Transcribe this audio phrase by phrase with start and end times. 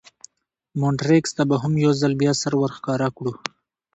[0.79, 3.33] مونټریکس ته به هم یو ځل بیا سر ور ښکاره کړو.